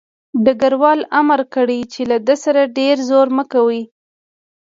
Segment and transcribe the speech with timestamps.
[0.43, 3.81] ډګروال امر کړی چې له ده سره ډېر زور مه کوئ